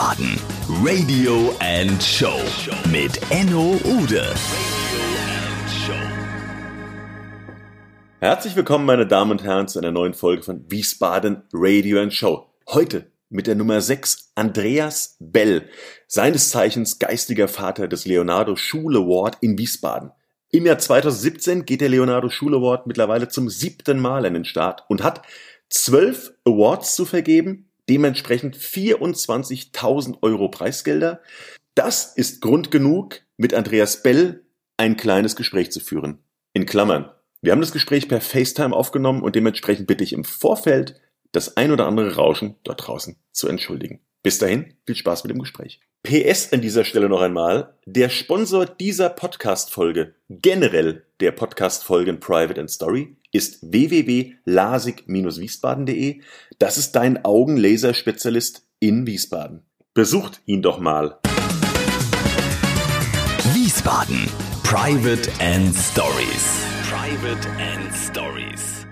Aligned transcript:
Wiesbaden. 0.00 0.40
Radio 0.82 1.54
and 1.60 2.02
Show 2.02 2.40
mit 2.90 3.20
Enno 3.30 3.78
Ude. 3.84 4.34
Herzlich 8.18 8.56
willkommen, 8.56 8.86
meine 8.86 9.06
Damen 9.06 9.32
und 9.32 9.44
Herren, 9.44 9.68
zu 9.68 9.78
einer 9.78 9.92
neuen 9.92 10.14
Folge 10.14 10.42
von 10.42 10.64
Wiesbaden 10.70 11.42
Radio 11.52 12.00
and 12.00 12.14
Show. 12.14 12.46
Heute 12.70 13.10
mit 13.28 13.46
der 13.46 13.56
Nummer 13.56 13.82
6 13.82 14.32
Andreas 14.36 15.16
Bell, 15.20 15.68
seines 16.06 16.48
Zeichens 16.48 16.98
geistiger 16.98 17.46
Vater 17.46 17.86
des 17.86 18.06
Leonardo 18.06 18.56
Schule 18.56 19.00
Award 19.00 19.36
in 19.42 19.58
Wiesbaden. 19.58 20.12
Im 20.50 20.64
Jahr 20.64 20.78
2017 20.78 21.66
geht 21.66 21.82
der 21.82 21.90
Leonardo 21.90 22.30
Schule 22.30 22.56
Award 22.56 22.86
mittlerweile 22.86 23.28
zum 23.28 23.50
siebten 23.50 24.00
Mal 24.00 24.24
in 24.24 24.32
den 24.32 24.46
Start 24.46 24.82
und 24.88 25.02
hat 25.02 25.20
zwölf 25.68 26.32
Awards 26.46 26.96
zu 26.96 27.04
vergeben, 27.04 27.69
dementsprechend 27.90 28.56
24.000 28.56 30.18
Euro 30.22 30.48
Preisgelder. 30.48 31.20
Das 31.74 32.16
ist 32.16 32.40
Grund 32.40 32.70
genug, 32.70 33.20
mit 33.36 33.52
Andreas 33.52 34.02
Bell 34.02 34.44
ein 34.76 34.96
kleines 34.96 35.34
Gespräch 35.34 35.72
zu 35.72 35.80
führen. 35.80 36.20
In 36.52 36.66
Klammern. 36.66 37.10
Wir 37.42 37.52
haben 37.52 37.60
das 37.60 37.72
Gespräch 37.72 38.08
per 38.08 38.20
FaceTime 38.20 38.74
aufgenommen 38.74 39.22
und 39.22 39.34
dementsprechend 39.34 39.88
bitte 39.88 40.04
ich 40.04 40.12
im 40.12 40.24
Vorfeld 40.24 41.00
das 41.32 41.56
ein 41.56 41.72
oder 41.72 41.86
andere 41.86 42.14
Rauschen 42.14 42.56
dort 42.62 42.86
draußen 42.86 43.16
zu 43.32 43.48
entschuldigen. 43.48 44.00
Bis 44.22 44.38
dahin, 44.38 44.74
viel 44.84 44.96
Spaß 44.96 45.24
mit 45.24 45.30
dem 45.30 45.38
Gespräch. 45.38 45.80
PS 46.02 46.52
an 46.52 46.60
dieser 46.60 46.84
Stelle 46.84 47.08
noch 47.08 47.22
einmal, 47.22 47.72
der 47.86 48.10
Sponsor 48.10 48.66
dieser 48.66 49.08
Podcast-Folge, 49.08 50.14
generell 50.28 51.06
der 51.20 51.32
Podcast-Folgen 51.32 52.20
Private 52.20 52.60
and 52.60 52.70
Story, 52.70 53.16
ist 53.32 53.60
www.lasig-wiesbaden.de. 53.62 56.20
Das 56.58 56.76
ist 56.76 56.92
dein 56.92 57.24
Augenlaserspezialist 57.24 58.66
in 58.78 59.06
Wiesbaden. 59.06 59.62
Besucht 59.94 60.42
ihn 60.44 60.60
doch 60.62 60.80
mal. 60.80 61.18
Wiesbaden. 63.54 64.28
Private 64.64 65.30
and 65.40 65.74
Stories. 65.74 66.66
Private 66.90 67.48
and 67.58 67.90
Stories. 67.94 68.84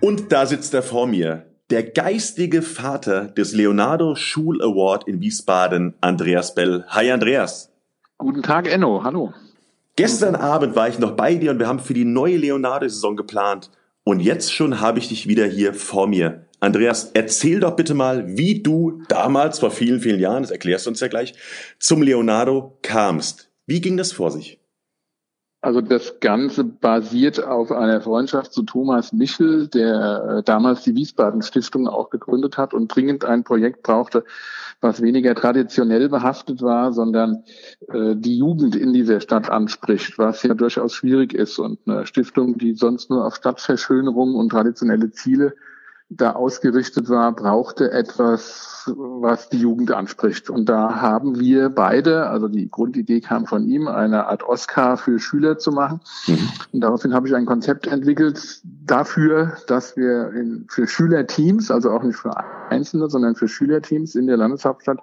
Und 0.00 0.30
da 0.30 0.46
sitzt 0.46 0.72
er 0.74 0.82
vor 0.82 1.08
mir. 1.08 1.55
Der 1.70 1.82
geistige 1.82 2.62
Vater 2.62 3.24
des 3.24 3.52
Leonardo 3.52 4.14
Schul 4.14 4.62
Award 4.62 5.08
in 5.08 5.20
Wiesbaden, 5.20 5.94
Andreas 6.00 6.54
Bell. 6.54 6.84
Hi 6.90 7.10
Andreas. 7.10 7.72
Guten 8.18 8.44
Tag, 8.44 8.68
Enno. 8.68 9.02
Hallo. 9.02 9.34
Gestern 9.96 10.36
Abend 10.36 10.76
war 10.76 10.88
ich 10.88 11.00
noch 11.00 11.16
bei 11.16 11.34
dir 11.34 11.50
und 11.50 11.58
wir 11.58 11.66
haben 11.66 11.80
für 11.80 11.92
die 11.92 12.04
neue 12.04 12.36
Leonardo-Saison 12.36 13.16
geplant. 13.16 13.72
Und 14.04 14.20
jetzt 14.20 14.52
schon 14.52 14.80
habe 14.80 15.00
ich 15.00 15.08
dich 15.08 15.26
wieder 15.26 15.44
hier 15.44 15.74
vor 15.74 16.06
mir. 16.06 16.46
Andreas, 16.60 17.10
erzähl 17.14 17.58
doch 17.58 17.74
bitte 17.74 17.94
mal, 17.94 18.36
wie 18.38 18.62
du 18.62 19.02
damals, 19.08 19.58
vor 19.58 19.72
vielen, 19.72 19.98
vielen 19.98 20.20
Jahren, 20.20 20.44
das 20.44 20.52
erklärst 20.52 20.86
du 20.86 20.90
uns 20.90 21.00
ja 21.00 21.08
gleich, 21.08 21.34
zum 21.80 22.00
Leonardo 22.00 22.78
kamst. 22.82 23.50
Wie 23.66 23.80
ging 23.80 23.96
das 23.96 24.12
vor 24.12 24.30
sich? 24.30 24.60
Also 25.66 25.80
das 25.80 26.20
Ganze 26.20 26.62
basiert 26.62 27.42
auf 27.42 27.72
einer 27.72 28.00
Freundschaft 28.00 28.52
zu 28.52 28.62
Thomas 28.62 29.12
Michel, 29.12 29.66
der 29.66 30.36
äh, 30.38 30.42
damals 30.44 30.84
die 30.84 30.94
Wiesbaden 30.94 31.42
Stiftung 31.42 31.88
auch 31.88 32.10
gegründet 32.10 32.56
hat 32.56 32.72
und 32.72 32.86
dringend 32.94 33.24
ein 33.24 33.42
Projekt 33.42 33.82
brauchte, 33.82 34.24
was 34.80 35.02
weniger 35.02 35.34
traditionell 35.34 36.08
behaftet 36.08 36.62
war, 36.62 36.92
sondern 36.92 37.42
äh, 37.88 38.14
die 38.14 38.38
Jugend 38.38 38.76
in 38.76 38.92
dieser 38.92 39.18
Stadt 39.18 39.50
anspricht, 39.50 40.18
was 40.18 40.44
ja 40.44 40.54
durchaus 40.54 40.94
schwierig 40.94 41.34
ist. 41.34 41.58
Und 41.58 41.80
eine 41.84 42.06
Stiftung, 42.06 42.58
die 42.58 42.74
sonst 42.74 43.10
nur 43.10 43.26
auf 43.26 43.34
Stadtverschönerung 43.34 44.36
und 44.36 44.50
traditionelle 44.50 45.10
Ziele 45.10 45.56
da 46.08 46.32
ausgerichtet 46.32 47.08
war, 47.08 47.32
brauchte 47.32 47.90
etwas, 47.90 48.92
was 48.94 49.48
die 49.48 49.58
Jugend 49.58 49.90
anspricht. 49.90 50.48
Und 50.50 50.68
da 50.68 51.00
haben 51.00 51.40
wir 51.40 51.68
beide, 51.68 52.28
also 52.28 52.46
die 52.46 52.70
Grundidee 52.70 53.20
kam 53.20 53.46
von 53.46 53.66
ihm, 53.66 53.88
eine 53.88 54.26
Art 54.26 54.44
Oscar 54.44 54.96
für 54.96 55.18
Schüler 55.18 55.58
zu 55.58 55.72
machen. 55.72 56.00
Mhm. 56.28 56.48
Und 56.72 56.80
daraufhin 56.80 57.12
habe 57.12 57.26
ich 57.26 57.34
ein 57.34 57.46
Konzept 57.46 57.88
entwickelt 57.88 58.60
dafür, 58.64 59.56
dass 59.66 59.96
wir 59.96 60.30
in, 60.32 60.66
für 60.68 60.86
Schülerteams, 60.86 61.72
also 61.72 61.90
auch 61.90 62.04
nicht 62.04 62.16
für 62.16 62.36
Einzelne, 62.70 63.10
sondern 63.10 63.34
für 63.34 63.48
Schülerteams 63.48 64.14
in 64.14 64.28
der 64.28 64.36
Landeshauptstadt 64.36 65.00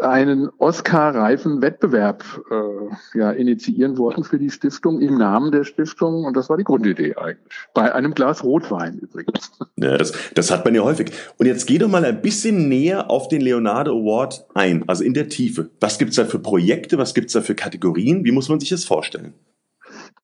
einen 0.00 0.48
Oscar-reifen 0.58 1.62
Wettbewerb 1.62 2.24
äh, 2.50 3.18
ja, 3.18 3.30
initiieren 3.30 3.98
wollten 3.98 4.24
für 4.24 4.38
die 4.38 4.50
Stiftung 4.50 5.00
im 5.00 5.18
Namen 5.18 5.52
der 5.52 5.64
Stiftung. 5.64 6.24
Und 6.24 6.36
das 6.36 6.48
war 6.48 6.56
die 6.56 6.64
Grundidee 6.64 7.16
eigentlich. 7.16 7.66
Bei 7.74 7.94
einem 7.94 8.14
Glas 8.14 8.42
Rotwein 8.44 8.98
übrigens. 8.98 9.52
Ja, 9.76 9.96
das, 9.96 10.12
das 10.34 10.50
hat 10.50 10.64
man 10.64 10.74
ja 10.74 10.82
häufig. 10.82 11.12
Und 11.38 11.46
jetzt 11.46 11.66
geh 11.66 11.78
doch 11.78 11.88
mal 11.88 12.04
ein 12.04 12.20
bisschen 12.20 12.68
näher 12.68 13.10
auf 13.10 13.28
den 13.28 13.40
Leonardo 13.40 13.92
Award 13.92 14.46
ein, 14.54 14.84
also 14.88 15.04
in 15.04 15.14
der 15.14 15.28
Tiefe. 15.28 15.70
Was 15.80 15.98
gibt's 15.98 16.16
da 16.16 16.24
für 16.24 16.38
Projekte, 16.38 16.98
was 16.98 17.14
gibt's 17.14 17.32
da 17.32 17.40
für 17.40 17.54
Kategorien? 17.54 18.24
Wie 18.24 18.32
muss 18.32 18.48
man 18.48 18.60
sich 18.60 18.68
das 18.68 18.84
vorstellen? 18.84 19.34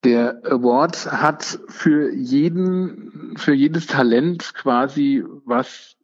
Der 0.04 0.40
Award 0.44 1.10
hat 1.10 1.58
für 1.68 2.12
jeden, 2.12 3.34
für 3.36 3.54
jedes 3.54 3.86
Talent 3.86 4.54
quasi 4.54 5.24
was 5.44 5.95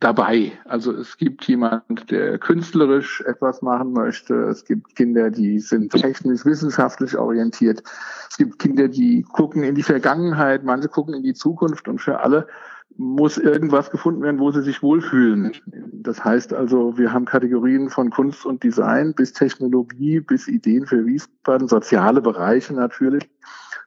dabei. 0.00 0.52
Also 0.64 0.92
es 0.92 1.16
gibt 1.16 1.46
jemand, 1.48 2.10
der 2.10 2.38
künstlerisch 2.38 3.20
etwas 3.22 3.62
machen 3.62 3.92
möchte. 3.92 4.34
Es 4.44 4.64
gibt 4.64 4.94
Kinder, 4.94 5.30
die 5.30 5.58
sind 5.58 5.92
technisch, 5.92 6.44
wissenschaftlich 6.44 7.16
orientiert. 7.16 7.82
Es 8.30 8.36
gibt 8.36 8.58
Kinder, 8.58 8.88
die 8.88 9.22
gucken 9.22 9.62
in 9.62 9.74
die 9.74 9.82
Vergangenheit. 9.82 10.64
Manche 10.64 10.88
gucken 10.88 11.14
in 11.14 11.22
die 11.22 11.34
Zukunft 11.34 11.88
und 11.88 12.00
für 12.00 12.20
alle 12.20 12.46
muss 12.98 13.38
irgendwas 13.38 13.90
gefunden 13.90 14.22
werden, 14.22 14.38
wo 14.38 14.50
sie 14.50 14.62
sich 14.62 14.82
wohlfühlen. 14.82 15.52
Das 15.92 16.22
heißt 16.22 16.52
also, 16.52 16.98
wir 16.98 17.12
haben 17.12 17.24
Kategorien 17.24 17.88
von 17.88 18.10
Kunst 18.10 18.44
und 18.44 18.62
Design 18.62 19.14
bis 19.14 19.32
Technologie, 19.32 20.20
bis 20.20 20.46
Ideen 20.46 20.86
für 20.86 21.06
Wiesbaden, 21.06 21.68
soziale 21.68 22.20
Bereiche 22.20 22.74
natürlich 22.74 23.28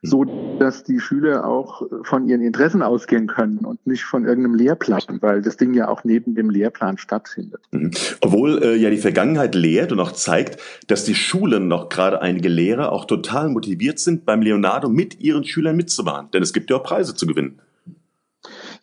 so 0.02 0.24
dass 0.58 0.84
die 0.84 1.00
Schüler 1.00 1.46
auch 1.46 1.82
von 2.02 2.28
ihren 2.28 2.42
Interessen 2.42 2.82
ausgehen 2.82 3.26
können 3.26 3.58
und 3.58 3.86
nicht 3.86 4.04
von 4.04 4.24
irgendeinem 4.24 4.54
Lehrplan, 4.54 5.02
weil 5.20 5.42
das 5.42 5.56
Ding 5.56 5.74
ja 5.74 5.88
auch 5.88 6.04
neben 6.04 6.34
dem 6.34 6.50
Lehrplan 6.50 6.98
stattfindet. 6.98 7.60
Mhm. 7.72 7.90
Obwohl 8.20 8.62
äh, 8.62 8.76
ja 8.76 8.90
die 8.90 8.96
Vergangenheit 8.96 9.54
lehrt 9.54 9.92
und 9.92 10.00
auch 10.00 10.12
zeigt, 10.12 10.60
dass 10.86 11.04
die 11.04 11.14
Schulen 11.14 11.68
noch 11.68 11.88
gerade 11.88 12.22
einige 12.22 12.48
Lehrer 12.48 12.92
auch 12.92 13.04
total 13.04 13.48
motiviert 13.48 13.98
sind, 13.98 14.24
beim 14.24 14.42
Leonardo 14.42 14.88
mit 14.88 15.20
ihren 15.20 15.44
Schülern 15.44 15.76
mitzumachen. 15.76 16.30
Denn 16.32 16.42
es 16.42 16.52
gibt 16.52 16.70
ja 16.70 16.76
auch 16.76 16.82
Preise 16.82 17.14
zu 17.14 17.26
gewinnen. 17.26 17.60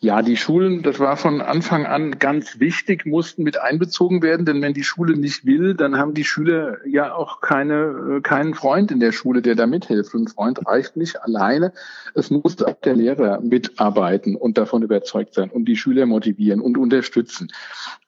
Ja, 0.04 0.20
die 0.20 0.36
Schulen, 0.36 0.82
das 0.82 1.00
war 1.00 1.16
von 1.16 1.40
Anfang 1.40 1.86
an 1.86 2.18
ganz 2.18 2.60
wichtig, 2.60 3.06
mussten 3.06 3.42
mit 3.42 3.58
einbezogen 3.58 4.20
werden, 4.20 4.44
denn 4.44 4.60
wenn 4.60 4.74
die 4.74 4.84
Schule 4.84 5.16
nicht 5.16 5.46
will, 5.46 5.72
dann 5.72 5.96
haben 5.96 6.12
die 6.12 6.24
Schüler 6.24 6.76
ja 6.86 7.14
auch 7.14 7.40
keine, 7.40 8.18
äh, 8.18 8.20
keinen 8.20 8.52
Freund 8.52 8.90
in 8.90 9.00
der 9.00 9.12
Schule, 9.12 9.40
der 9.40 9.54
da 9.54 9.66
mithilft. 9.66 10.12
Und 10.14 10.24
ein 10.24 10.28
Freund 10.28 10.66
reicht 10.66 10.98
nicht 10.98 11.22
alleine. 11.22 11.72
Es 12.14 12.30
muss 12.30 12.62
auch 12.62 12.78
der 12.82 12.96
Lehrer 12.96 13.40
mitarbeiten 13.40 14.36
und 14.36 14.58
davon 14.58 14.82
überzeugt 14.82 15.32
sein 15.32 15.48
und 15.48 15.64
die 15.64 15.76
Schüler 15.76 16.04
motivieren 16.04 16.60
und 16.60 16.76
unterstützen. 16.76 17.50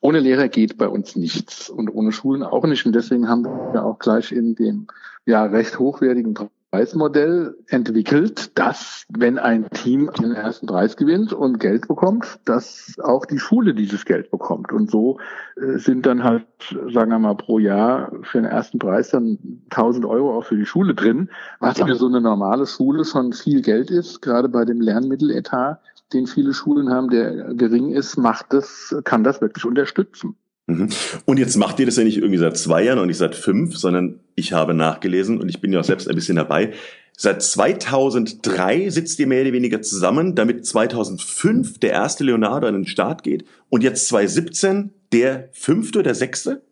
Ohne 0.03 0.21
Lehrer 0.21 0.49
geht 0.49 0.77
bei 0.77 0.89
uns 0.89 1.17
nichts 1.17 1.71
und 1.71 1.89
ohne 1.89 2.13
Schulen 2.13 2.43
auch 2.43 2.67
nicht. 2.67 2.84
Und 2.84 2.95
deswegen 2.95 3.27
haben 3.27 3.45
wir 3.45 3.83
auch 3.83 3.99
gleich 3.99 4.33
in 4.33 4.55
dem 4.55 4.87
ja 5.25 5.47
recht 5.47 5.78
hochwertigen 5.78 6.34
Preismodell 6.76 7.56
entwickelt, 7.69 8.59
dass 8.59 9.06
wenn 9.09 9.38
ein 9.38 9.70
Team 9.70 10.10
den 10.20 10.32
ersten 10.32 10.66
Preis 10.66 10.98
gewinnt 10.98 11.32
und 11.32 11.59
Geld 11.59 11.88
bekommt, 11.88 12.38
dass 12.44 12.97
auch 13.03 13.25
die 13.25 13.38
Schule 13.38 13.72
dieses 13.72 14.04
Geld 14.04 14.31
bekommt. 14.31 14.72
Und 14.72 14.91
so 14.91 15.19
äh, 15.56 15.78
sind 15.78 16.04
dann 16.04 16.22
halt, 16.22 16.44
sagen 16.92 17.10
wir 17.12 17.19
mal, 17.19 17.34
pro 17.34 17.59
Jahr 17.59 18.12
für 18.25 18.42
den 18.42 18.44
ersten 18.44 18.78
Preis 18.78 19.09
dann 19.09 19.38
1000 19.70 20.04
Euro 20.04 20.36
auch 20.36 20.44
für 20.44 20.59
die 20.59 20.66
Schule 20.66 20.94
drin, 20.94 21.31
was 21.60 21.81
für 21.81 21.94
so 21.94 22.09
eine 22.09 22.20
normale 22.20 22.66
Schule 22.66 23.06
schon 23.06 23.32
viel 23.32 23.62
Geld 23.62 23.91
ist, 23.91 24.20
gerade 24.20 24.50
bei 24.50 24.66
dem 24.66 24.82
Lernmitteletat, 24.82 25.81
den 26.12 26.26
viele 26.26 26.53
Schulen 26.53 26.91
haben, 26.91 27.09
der 27.09 27.54
gering 27.54 27.88
ist, 27.88 28.19
macht 28.19 28.53
das, 28.53 28.94
kann 29.04 29.25
das 29.25 29.41
wirklich 29.41 29.65
unterstützen. 29.65 30.36
Mhm. 30.66 30.89
Und 31.24 31.39
jetzt 31.39 31.57
macht 31.57 31.78
ihr 31.78 31.86
das 31.86 31.97
ja 31.97 32.04
nicht 32.04 32.18
irgendwie 32.18 32.39
seit 32.39 32.57
zwei 32.57 32.83
Jahren 32.83 32.98
und 32.98 33.07
nicht 33.07 33.18
seit 33.18 33.34
fünf, 33.34 33.77
sondern 33.77 34.21
ich 34.34 34.53
habe 34.53 34.74
nachgelesen 34.74 35.41
und 35.41 35.48
ich 35.48 35.60
bin 35.60 35.72
ja 35.72 35.80
auch 35.80 35.84
selbst 35.84 36.09
ein 36.09 36.15
bisschen 36.15 36.36
dabei. 36.36 36.72
Seit 37.16 37.42
2003 37.42 38.91
sitzt 38.91 39.18
ihr 39.21 39.27
mehr 39.27 39.42
oder 39.42 39.53
weniger 39.53 39.80
zusammen, 39.80 40.34
damit 40.34 40.66
2005 40.66 41.78
der 41.78 41.92
erste 41.92 42.24
Leonardo 42.24 42.66
an 42.66 42.74
den 42.74 42.86
Start 42.86 43.22
geht 43.22 43.47
und 43.71 43.83
jetzt 43.83 44.09
2017 44.09 44.92
der 45.13 45.48
fünfte 45.53 46.01
oder 46.01 46.15
sechste? 46.15 46.63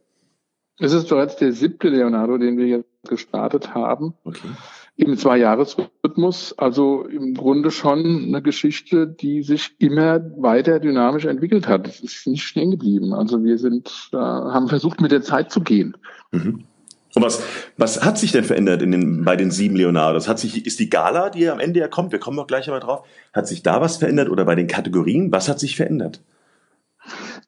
Es 0.79 0.93
ist 0.93 1.08
bereits 1.08 1.37
der 1.37 1.52
siebte 1.52 1.88
Leonardo, 1.88 2.37
den 2.37 2.58
wir 2.58 2.67
jetzt 2.67 3.08
gestartet 3.08 3.75
haben. 3.75 4.14
Okay 4.25 4.49
im 4.96 5.17
Zwei-Jahres-Rhythmus. 5.17 6.56
Also 6.58 7.05
im 7.05 7.35
Grunde 7.35 7.70
schon 7.70 8.25
eine 8.29 8.43
Geschichte, 8.43 9.06
die 9.06 9.43
sich 9.43 9.75
immer 9.79 10.20
weiter 10.37 10.81
dynamisch 10.81 11.25
entwickelt 11.25 11.69
hat. 11.69 11.88
Es 11.88 12.00
ist 12.00 12.26
nicht 12.26 12.44
stehen 12.44 12.70
geblieben. 12.70 13.12
Also 13.12 13.43
wir 13.43 13.58
sind, 13.58 14.11
äh, 14.12 14.17
haben 14.17 14.69
versucht, 14.69 15.00
mit 15.00 15.12
der 15.12 15.23
Zeit 15.23 15.50
zu 15.50 15.61
gehen. 15.61 15.96
Mhm. 16.32 16.64
Und 17.17 17.23
was, 17.23 17.43
was 17.76 18.05
hat 18.05 18.19
sich 18.19 18.32
denn 18.32 18.43
verändert 18.43 18.82
in 18.82 18.91
den, 18.91 19.25
bei 19.25 19.37
den 19.37 19.52
sieben 19.52 19.76
Leonardos? 19.76 20.26
Hat 20.26 20.41
sich, 20.41 20.67
ist 20.67 20.81
die 20.81 20.91
Gala, 20.91 21.31
die 21.31 21.49
am 21.49 21.61
Ende 21.61 21.79
ja 21.79 21.87
kommt, 21.87 22.11
wir 22.11 22.19
kommen 22.19 22.37
noch 22.37 22.49
gleich 22.49 22.67
einmal 22.67 22.81
drauf, 22.81 23.06
hat 23.32 23.46
sich 23.46 23.62
da 23.62 23.81
was 23.81 23.99
verändert 23.99 24.29
oder 24.29 24.44
bei 24.44 24.56
den 24.56 24.67
Kategorien? 24.67 25.31
Was 25.31 25.49
hat 25.49 25.61
sich 25.61 25.76
verändert? 25.76 26.20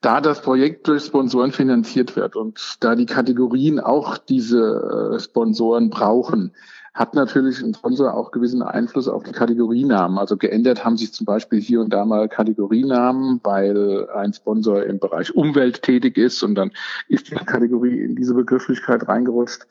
da 0.00 0.20
das 0.20 0.42
Projekt 0.42 0.86
durch 0.88 1.04
Sponsoren 1.04 1.52
finanziert 1.52 2.16
wird 2.16 2.36
und 2.36 2.76
da 2.80 2.94
die 2.94 3.06
Kategorien 3.06 3.80
auch 3.80 4.18
diese 4.18 5.14
äh, 5.14 5.20
Sponsoren 5.20 5.90
brauchen, 5.90 6.52
hat 6.96 7.14
natürlich 7.14 7.62
ein 7.62 7.74
Sponsor 7.74 8.14
auch 8.14 8.30
gewissen 8.30 8.62
Einfluss 8.62 9.06
auf 9.06 9.22
die 9.22 9.32
Kategorienamen. 9.32 10.16
Also 10.18 10.38
geändert 10.38 10.82
haben 10.84 10.96
sich 10.96 11.12
zum 11.12 11.26
Beispiel 11.26 11.60
hier 11.60 11.82
und 11.82 11.92
da 11.92 12.06
mal 12.06 12.26
Kategorienamen, 12.26 13.40
weil 13.44 14.08
ein 14.10 14.32
Sponsor 14.32 14.82
im 14.82 14.98
Bereich 14.98 15.34
Umwelt 15.34 15.82
tätig 15.82 16.16
ist 16.16 16.42
und 16.42 16.54
dann 16.54 16.72
ist 17.08 17.30
die 17.30 17.34
Kategorie 17.34 18.00
in 18.00 18.16
diese 18.16 18.32
Begrifflichkeit 18.32 19.06
reingerutscht. 19.06 19.66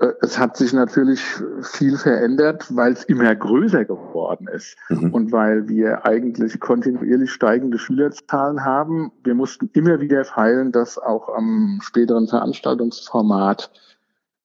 Äh, 0.00 0.12
es 0.20 0.38
hat 0.38 0.58
sich 0.58 0.74
natürlich 0.74 1.22
viel 1.62 1.96
verändert, 1.96 2.66
weil 2.76 2.92
es 2.92 3.04
immer 3.04 3.34
größer 3.34 3.86
geworden 3.86 4.46
ist 4.48 4.76
mhm. 4.90 5.14
und 5.14 5.32
weil 5.32 5.66
wir 5.66 6.04
eigentlich 6.04 6.60
kontinuierlich 6.60 7.30
steigende 7.30 7.78
Schülerzahlen 7.78 8.66
haben. 8.66 9.12
Wir 9.24 9.34
mussten 9.34 9.70
immer 9.72 10.00
wieder 10.00 10.26
feilen, 10.26 10.72
dass 10.72 10.98
auch 10.98 11.34
am 11.34 11.78
späteren 11.82 12.28
Veranstaltungsformat 12.28 13.70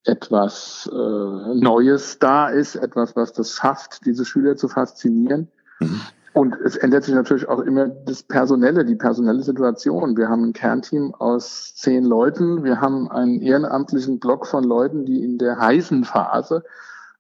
etwas 0.06 0.90
äh, 0.92 0.96
Neues 0.96 2.20
da 2.20 2.50
ist, 2.50 2.76
etwas, 2.76 3.16
was 3.16 3.34
das 3.34 3.52
schafft, 3.52 4.06
diese 4.06 4.26
Schüler 4.26 4.56
zu 4.56 4.68
faszinieren. 4.68 5.50
Mhm. 5.80 6.02
Und 6.34 6.56
es 6.66 6.76
ändert 6.76 7.06
sich 7.06 7.16
natürlich 7.16 7.48
auch 7.48 7.62
immer 7.62 7.88
das 7.88 8.22
Personelle, 8.24 8.84
die 8.84 8.96
personelle 8.96 9.42
Situation. 9.42 10.18
Wir 10.18 10.28
haben 10.28 10.44
ein 10.44 10.54
Kernteam 10.54 11.16
aus 11.16 11.76
zehn 11.76 12.04
Leuten. 12.04 12.66
Wir 12.66 12.82
haben 12.82 13.10
einen 13.10 13.42
ehrenamtlichen 13.42 14.20
Block 14.20 14.46
von 14.46 14.66
Leuten, 14.66 15.06
die 15.06 15.24
in 15.24 15.38
der 15.38 15.58
heißen 15.58 16.04
Phase 16.04 16.66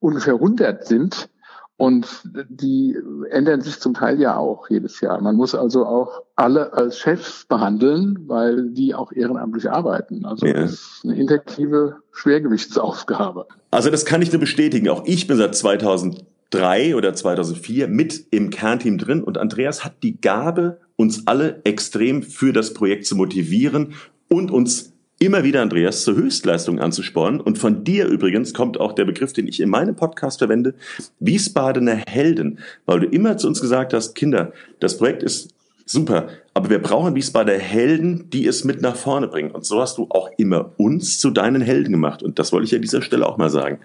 ungefähr 0.01 0.33
100 0.33 0.85
sind. 0.85 1.29
Und 1.77 2.07
die 2.23 2.97
ändern 3.29 3.59
sich 3.59 3.79
zum 3.81 3.93
Teil 3.93 4.19
ja 4.21 4.37
auch 4.37 4.69
jedes 4.69 5.01
Jahr. 5.01 5.19
Man 5.21 5.35
muss 5.35 5.53
also 5.53 5.85
auch 5.85 6.23
alle 6.37 6.71
als 6.71 6.99
Chefs 6.99 7.45
behandeln, 7.45 8.17
weil 8.27 8.69
die 8.69 8.95
auch 8.95 9.11
ehrenamtlich 9.11 9.69
arbeiten. 9.69 10.25
Also 10.25 10.45
ja. 10.45 10.53
das 10.53 10.71
ist 10.71 11.01
eine 11.03 11.17
intensive 11.17 11.97
Schwergewichtsaufgabe. 12.13 13.47
Also 13.71 13.89
das 13.89 14.05
kann 14.05 14.21
ich 14.21 14.31
nur 14.31 14.39
bestätigen. 14.39 14.87
Auch 14.87 15.03
ich 15.05 15.27
bin 15.27 15.35
seit 15.35 15.53
2003 15.53 16.95
oder 16.95 17.13
2004 17.13 17.89
mit 17.89 18.25
im 18.31 18.51
Kernteam 18.51 18.97
drin 18.97 19.21
und 19.21 19.37
Andreas 19.37 19.83
hat 19.83 20.01
die 20.01 20.21
Gabe, 20.21 20.79
uns 20.95 21.27
alle 21.27 21.59
extrem 21.65 22.23
für 22.23 22.53
das 22.53 22.73
Projekt 22.73 23.05
zu 23.05 23.17
motivieren 23.17 23.95
und 24.29 24.49
uns 24.49 24.94
immer 25.19 25.43
wieder, 25.43 25.61
Andreas, 25.61 26.03
zur 26.03 26.15
Höchstleistung 26.15 26.79
anzuspornen. 26.79 27.39
Und 27.39 27.57
von 27.57 27.83
dir 27.83 28.07
übrigens 28.07 28.53
kommt 28.53 28.79
auch 28.79 28.93
der 28.93 29.05
Begriff, 29.05 29.33
den 29.33 29.47
ich 29.47 29.59
in 29.59 29.69
meinem 29.69 29.95
Podcast 29.95 30.39
verwende, 30.39 30.73
Wiesbadener 31.19 32.03
Helden, 32.07 32.59
weil 32.85 32.99
du 32.99 33.07
immer 33.07 33.37
zu 33.37 33.47
uns 33.47 33.61
gesagt 33.61 33.93
hast, 33.93 34.15
Kinder, 34.15 34.51
das 34.79 34.97
Projekt 34.97 35.23
ist 35.23 35.53
super, 35.85 36.27
aber 36.53 36.69
wir 36.69 36.81
brauchen 36.81 37.15
Wiesbadener 37.15 37.59
Helden, 37.59 38.29
die 38.29 38.47
es 38.47 38.63
mit 38.63 38.81
nach 38.81 38.95
vorne 38.95 39.27
bringen. 39.27 39.51
Und 39.51 39.65
so 39.65 39.81
hast 39.81 39.97
du 39.97 40.07
auch 40.09 40.29
immer 40.37 40.71
uns 40.77 41.19
zu 41.19 41.31
deinen 41.31 41.61
Helden 41.61 41.91
gemacht. 41.91 42.23
Und 42.23 42.39
das 42.39 42.51
wollte 42.51 42.65
ich 42.65 42.75
an 42.75 42.81
dieser 42.81 43.01
Stelle 43.01 43.27
auch 43.27 43.37
mal 43.37 43.49
sagen. 43.49 43.79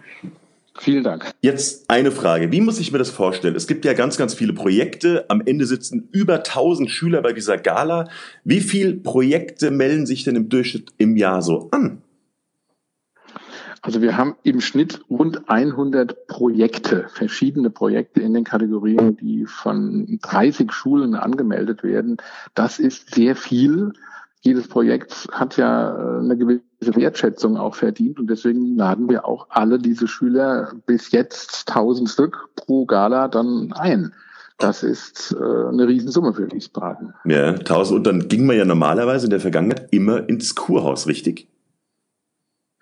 Vielen 0.81 1.05
Dank. 1.05 1.35
Jetzt 1.43 1.91
eine 1.91 2.11
Frage. 2.11 2.53
Wie 2.53 2.63
muss 2.63 2.81
ich 2.81 2.91
mir 2.91 2.97
das 2.97 3.11
vorstellen? 3.11 3.55
Es 3.55 3.67
gibt 3.67 3.85
ja 3.85 3.93
ganz, 3.93 4.17
ganz 4.17 4.33
viele 4.33 4.55
Projekte. 4.55 5.27
Am 5.29 5.43
Ende 5.45 5.67
sitzen 5.67 6.09
über 6.11 6.37
1000 6.37 6.91
Schüler 6.91 7.21
bei 7.21 7.35
dieser 7.35 7.59
Gala. 7.59 8.09
Wie 8.45 8.61
viele 8.61 8.95
Projekte 8.95 9.71
melden 9.71 10.07
sich 10.07 10.25
denn 10.25 10.37
im 10.37 10.49
Durchschnitt 10.49 10.95
im 10.97 11.19
Jahr 11.19 11.43
so 11.43 11.69
an? 11.71 12.01
Also 13.83 14.01
wir 14.01 14.17
haben 14.17 14.37
im 14.43 14.63
Schnitt 14.63 15.03
rund 15.11 15.51
100 15.51 16.27
Projekte, 16.29 17.09
verschiedene 17.13 17.69
Projekte 17.69 18.23
in 18.23 18.33
den 18.33 18.45
Kategorien, 18.45 19.19
die 19.19 19.45
von 19.45 20.19
30 20.23 20.73
Schulen 20.73 21.15
angemeldet 21.15 21.83
werden. 21.83 22.17
Das 22.55 22.79
ist 22.79 23.15
sehr 23.15 23.37
viel 23.37 23.93
jedes 24.43 24.69
Projekt 24.69 25.29
hat 25.33 25.57
ja 25.57 25.95
äh, 25.95 26.19
eine 26.21 26.37
gewisse 26.37 26.63
Wertschätzung 26.81 27.57
auch 27.57 27.75
verdient 27.75 28.19
und 28.19 28.29
deswegen 28.29 28.77
laden 28.77 29.09
wir 29.09 29.27
auch 29.27 29.47
alle 29.51 29.79
diese 29.79 30.09
Schüler 30.09 30.73
bis 30.87 31.13
jetzt 31.13 31.69
1000 31.69 32.09
Stück 32.09 32.49
pro 32.57 32.87
Gala 32.87 33.29
dann 33.29 33.73
ein. 33.73 34.13
Das 34.59 34.83
ist 34.83 35.35
äh, 35.39 35.69
eine 35.69 35.89
Riesensumme 35.89 36.35
für 36.35 36.51
Wiesbaden. 36.51 37.15
Ja, 37.25 37.49
1000 37.51 37.99
und 37.99 38.07
dann 38.07 38.29
ging 38.29 38.47
man 38.47 38.57
ja 38.57 38.65
normalerweise 38.65 39.27
in 39.27 39.31
der 39.31 39.41
Vergangenheit 39.41 39.89
immer 39.91 40.29
ins 40.29 40.55
Kurhaus, 40.55 41.07
richtig? 41.07 41.49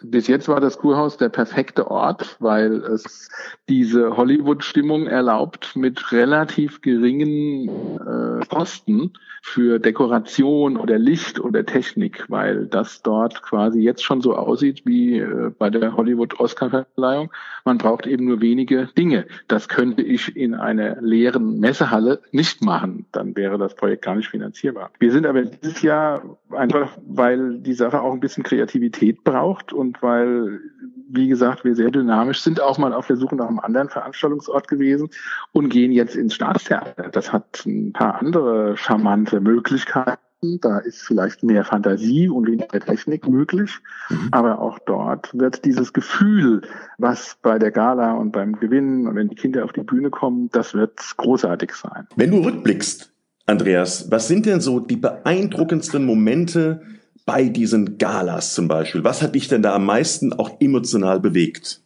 Bis 0.02 0.28
jetzt 0.28 0.48
war 0.48 0.60
das 0.60 0.78
Kurhaus 0.78 1.16
der 1.16 1.28
perfekte 1.28 1.90
Ort, 1.90 2.36
weil 2.38 2.74
es 2.84 3.28
diese 3.68 4.16
Hollywood-Stimmung 4.16 5.08
erlaubt 5.08 5.74
mit 5.74 6.12
relativ 6.12 6.80
geringen 6.82 7.68
äh, 7.98 8.46
Kosten 8.46 9.12
für 9.42 9.78
Dekoration 9.78 10.76
oder 10.76 10.98
Licht 10.98 11.40
oder 11.40 11.64
Technik, 11.64 12.24
weil 12.28 12.66
das 12.66 13.02
dort 13.02 13.42
quasi 13.42 13.80
jetzt 13.80 14.04
schon 14.04 14.20
so 14.20 14.36
aussieht 14.36 14.82
wie 14.84 15.18
äh, 15.18 15.50
bei 15.58 15.70
der 15.70 15.96
Hollywood-Oscar-Verleihung. 15.96 17.32
Man 17.64 17.78
braucht 17.78 18.06
eben 18.06 18.26
nur 18.26 18.40
wenige 18.40 18.88
Dinge. 18.96 19.26
Das 19.48 19.68
könnte 19.68 20.02
ich 20.02 20.36
in 20.36 20.54
einer 20.54 21.00
leeren 21.00 21.58
Messehalle 21.60 22.20
nicht 22.30 22.62
machen. 22.62 23.06
Dann 23.12 23.36
wäre 23.36 23.58
das 23.58 23.74
Projekt 23.74 24.04
gar 24.04 24.14
nicht 24.14 24.28
finanzierbar. 24.28 24.90
Wir 24.98 25.12
sind 25.12 25.26
aber 25.26 25.42
dieses 25.42 25.82
Jahr 25.82 26.22
einfach, 26.50 26.90
weil 27.06 27.58
die 27.58 27.74
Sache 27.74 28.00
auch 28.00 28.12
ein 28.12 28.20
bisschen 28.20 28.44
Kreativität 28.44 29.24
braucht 29.24 29.72
und 29.72 29.87
und 29.88 30.02
weil, 30.02 30.60
wie 31.08 31.28
gesagt, 31.28 31.64
wir 31.64 31.74
sehr 31.74 31.90
dynamisch 31.90 32.42
sind, 32.42 32.60
auch 32.60 32.76
mal 32.76 32.92
auf 32.92 33.06
der 33.06 33.16
Suche 33.16 33.36
nach 33.36 33.48
einem 33.48 33.58
anderen 33.58 33.88
Veranstaltungsort 33.88 34.68
gewesen 34.68 35.08
und 35.52 35.70
gehen 35.70 35.92
jetzt 35.92 36.14
ins 36.14 36.34
Staatstheater. 36.34 37.08
Das 37.08 37.32
hat 37.32 37.64
ein 37.64 37.94
paar 37.94 38.20
andere 38.20 38.76
charmante 38.76 39.40
Möglichkeiten. 39.40 40.18
Da 40.60 40.78
ist 40.78 41.00
vielleicht 41.00 41.42
mehr 41.42 41.64
Fantasie 41.64 42.28
und 42.28 42.46
weniger 42.46 42.80
Technik 42.80 43.26
möglich. 43.26 43.78
Mhm. 44.10 44.28
Aber 44.30 44.60
auch 44.60 44.78
dort 44.80 45.36
wird 45.36 45.64
dieses 45.64 45.94
Gefühl, 45.94 46.60
was 46.98 47.38
bei 47.40 47.58
der 47.58 47.70
Gala 47.70 48.12
und 48.12 48.32
beim 48.32 48.60
Gewinnen 48.60 49.08
und 49.08 49.16
wenn 49.16 49.28
die 49.28 49.36
Kinder 49.36 49.64
auf 49.64 49.72
die 49.72 49.82
Bühne 49.82 50.10
kommen, 50.10 50.50
das 50.52 50.74
wird 50.74 51.00
großartig 51.16 51.72
sein. 51.72 52.06
Wenn 52.14 52.30
du 52.30 52.40
rückblickst, 52.40 53.10
Andreas, 53.46 54.10
was 54.10 54.28
sind 54.28 54.44
denn 54.44 54.60
so 54.60 54.80
die 54.80 54.98
beeindruckendsten 54.98 56.04
Momente 56.04 56.82
bei 57.28 57.50
diesen 57.50 57.98
Galas 57.98 58.54
zum 58.54 58.68
Beispiel? 58.68 59.04
Was 59.04 59.20
hat 59.20 59.34
dich 59.34 59.48
denn 59.48 59.60
da 59.60 59.74
am 59.74 59.84
meisten 59.84 60.32
auch 60.32 60.62
emotional 60.62 61.20
bewegt? 61.20 61.82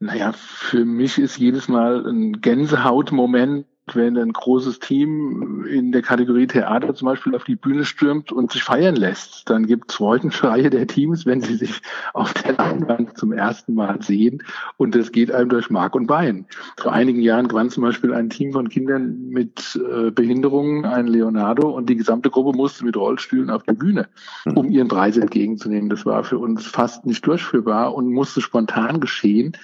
Naja, 0.00 0.32
für 0.32 0.84
mich 0.84 1.18
ist 1.18 1.38
jedes 1.38 1.68
Mal 1.68 2.04
ein 2.04 2.40
Gänsehautmoment, 2.40 3.64
wenn 3.92 4.16
ein 4.16 4.32
großes 4.32 4.78
Team 4.78 5.64
in 5.66 5.90
der 5.90 6.02
Kategorie 6.02 6.46
Theater 6.46 6.94
zum 6.94 7.06
Beispiel 7.06 7.34
auf 7.34 7.44
die 7.44 7.56
Bühne 7.56 7.84
stürmt 7.84 8.30
und 8.30 8.52
sich 8.52 8.62
feiern 8.62 8.94
lässt, 8.94 9.50
dann 9.50 9.66
gibt 9.66 9.90
es 9.90 9.96
Freudenschreie 9.96 10.70
der 10.70 10.86
Teams, 10.86 11.26
wenn 11.26 11.40
sie 11.40 11.56
sich 11.56 11.82
auf 12.14 12.32
der 12.32 12.52
Leinwand 12.52 13.18
zum 13.18 13.32
ersten 13.32 13.74
Mal 13.74 14.00
sehen 14.00 14.44
und 14.76 14.94
das 14.94 15.10
geht 15.10 15.32
einem 15.32 15.48
durch 15.48 15.68
Mark 15.68 15.96
und 15.96 16.06
Bein. 16.06 16.46
Vor 16.78 16.92
einigen 16.92 17.20
Jahren 17.20 17.48
gewann 17.48 17.70
zum 17.70 17.82
Beispiel 17.82 18.14
ein 18.14 18.30
Team 18.30 18.52
von 18.52 18.68
Kindern 18.68 19.28
mit 19.28 19.78
äh, 19.90 20.10
Behinderungen 20.10 20.84
ein 20.84 21.08
Leonardo 21.08 21.68
und 21.70 21.90
die 21.90 21.96
gesamte 21.96 22.30
Gruppe 22.30 22.56
musste 22.56 22.84
mit 22.84 22.96
Rollstühlen 22.96 23.50
auf 23.50 23.64
die 23.64 23.74
Bühne, 23.74 24.08
hm. 24.44 24.56
um 24.56 24.70
ihren 24.70 24.88
Preis 24.88 25.16
entgegenzunehmen. 25.16 25.90
Das 25.90 26.06
war 26.06 26.22
für 26.22 26.38
uns 26.38 26.66
fast 26.66 27.04
nicht 27.04 27.26
durchführbar 27.26 27.94
und 27.94 28.12
musste 28.12 28.40
spontan 28.40 29.00
geschehen. 29.00 29.56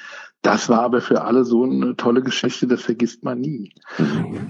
Das 0.43 0.69
war 0.69 0.83
aber 0.83 1.01
für 1.01 1.23
alle 1.23 1.45
so 1.45 1.65
eine 1.65 1.97
tolle 1.97 2.23
Geschichte, 2.23 2.69
das 2.69 2.83
vergisst 2.83 3.25
man 3.25 3.41
nie. 3.41 3.73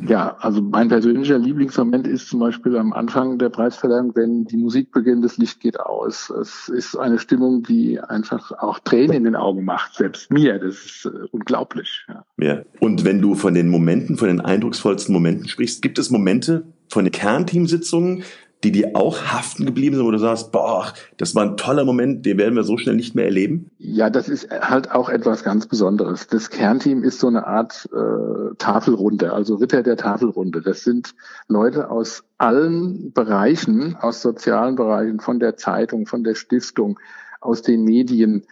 Ja, 0.06 0.36
also 0.38 0.60
mein 0.60 0.88
persönlicher 0.88 1.38
Lieblingsmoment 1.38 2.06
ist 2.06 2.28
zum 2.28 2.40
Beispiel 2.40 2.76
am 2.76 2.92
Anfang 2.92 3.38
der 3.38 3.48
Preisverleihung, 3.48 4.14
wenn 4.14 4.44
die 4.44 4.58
Musik 4.58 4.92
beginnt, 4.92 5.24
das 5.24 5.38
Licht 5.38 5.60
geht 5.60 5.80
aus. 5.80 6.28
Es 6.28 6.68
ist 6.68 6.94
eine 6.94 7.18
Stimmung, 7.18 7.62
die 7.62 7.98
einfach 8.00 8.52
auch 8.52 8.80
Tränen 8.80 9.16
in 9.16 9.24
den 9.24 9.36
Augen 9.36 9.64
macht, 9.64 9.94
selbst 9.94 10.30
mir. 10.30 10.58
Das 10.58 10.74
ist 10.74 11.06
äh, 11.06 11.26
unglaublich. 11.30 12.06
Ja. 12.08 12.24
ja. 12.38 12.62
Und 12.80 13.04
wenn 13.04 13.22
du 13.22 13.34
von 13.34 13.54
den 13.54 13.68
Momenten, 13.68 14.18
von 14.18 14.28
den 14.28 14.40
eindrucksvollsten 14.42 15.12
Momenten 15.14 15.48
sprichst, 15.48 15.80
gibt 15.80 15.98
es 15.98 16.10
Momente 16.10 16.64
von 16.90 17.04
den 17.04 17.12
Kernteamsitzungen, 17.12 18.24
die 18.64 18.72
dir 18.72 18.90
auch 18.94 19.22
haften 19.22 19.66
geblieben 19.66 19.96
sind, 19.96 20.04
wo 20.04 20.10
du 20.10 20.18
sagst, 20.18 20.50
boah, 20.50 20.92
das 21.16 21.34
war 21.34 21.44
ein 21.44 21.56
toller 21.56 21.84
Moment, 21.84 22.26
den 22.26 22.38
werden 22.38 22.56
wir 22.56 22.64
so 22.64 22.76
schnell 22.76 22.96
nicht 22.96 23.14
mehr 23.14 23.26
erleben? 23.26 23.70
Ja, 23.78 24.10
das 24.10 24.28
ist 24.28 24.50
halt 24.50 24.90
auch 24.90 25.08
etwas 25.08 25.44
ganz 25.44 25.66
Besonderes. 25.66 26.26
Das 26.26 26.50
Kernteam 26.50 27.04
ist 27.04 27.20
so 27.20 27.28
eine 27.28 27.46
Art 27.46 27.88
äh, 27.92 28.54
Tafelrunde, 28.58 29.32
also 29.32 29.56
Ritter 29.56 29.82
der 29.82 29.96
Tafelrunde. 29.96 30.60
Das 30.60 30.82
sind 30.82 31.14
Leute 31.46 31.90
aus 31.90 32.24
allen 32.36 33.12
Bereichen, 33.12 33.96
aus 34.00 34.22
sozialen 34.22 34.74
Bereichen, 34.74 35.20
von 35.20 35.38
der 35.38 35.56
Zeitung, 35.56 36.06
von 36.06 36.24
der 36.24 36.34
Stiftung, 36.34 36.98
aus 37.40 37.62
den 37.62 37.84
Medien, 37.84 38.44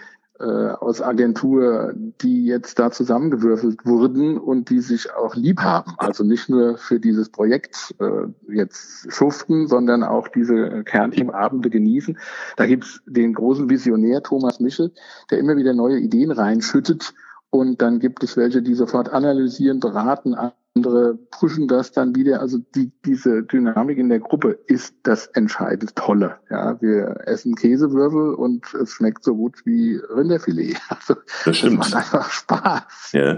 aus 0.44 1.00
Agentur, 1.00 1.94
die 1.94 2.44
jetzt 2.46 2.78
da 2.78 2.90
zusammengewürfelt 2.90 3.86
wurden 3.86 4.38
und 4.38 4.70
die 4.70 4.80
sich 4.80 5.14
auch 5.14 5.34
lieb 5.34 5.60
haben. 5.60 5.94
Also 5.98 6.24
nicht 6.24 6.48
nur 6.48 6.76
für 6.76 7.00
dieses 7.00 7.30
Projekt 7.30 7.94
äh, 8.00 8.26
jetzt 8.52 9.10
schuften, 9.12 9.66
sondern 9.66 10.04
auch 10.04 10.28
diese 10.28 10.84
Kernteamabende 10.84 11.70
genießen. 11.70 12.18
Da 12.56 12.66
gibt's 12.66 13.00
den 13.06 13.34
großen 13.34 13.70
Visionär 13.70 14.22
Thomas 14.22 14.60
Michel, 14.60 14.92
der 15.30 15.38
immer 15.38 15.56
wieder 15.56 15.72
neue 15.72 15.98
Ideen 15.98 16.30
reinschüttet. 16.30 17.14
Und 17.50 17.80
dann 17.80 18.00
gibt 18.00 18.22
es 18.22 18.36
welche, 18.36 18.60
die 18.60 18.74
sofort 18.74 19.08
analysieren, 19.08 19.80
beraten, 19.80 20.34
andere 20.76 21.14
pushen 21.30 21.68
das 21.68 21.92
dann 21.92 22.14
wieder. 22.14 22.40
Also 22.40 22.58
die, 22.74 22.92
diese 23.04 23.42
Dynamik 23.42 23.98
in 23.98 24.08
der 24.08 24.20
Gruppe 24.20 24.58
ist 24.66 24.94
das 25.02 25.26
entscheidend 25.28 25.96
Tolle. 25.96 26.36
Ja, 26.50 26.80
wir 26.80 27.22
essen 27.24 27.54
Käsewürfel 27.54 28.34
und 28.34 28.72
es 28.74 28.90
schmeckt 28.90 29.24
so 29.24 29.34
gut 29.34 29.64
wie 29.64 29.96
Rinderfilet. 29.96 30.76
Also 30.88 31.16
das 31.44 31.56
stimmt. 31.56 31.80
Das 31.80 31.90
macht 31.90 31.94
einfach 31.94 32.30
Spaß. 32.30 33.12
Ja. 33.12 33.36